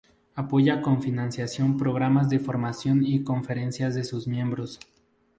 Apoya 0.33 0.81
con 0.81 0.99
financiación 1.03 1.77
programas 1.77 2.27
de 2.27 2.39
formación 2.39 3.05
y 3.05 3.23
conferencias 3.23 3.93
de 3.93 4.03
sus 4.03 4.25
miembros. 4.25 4.79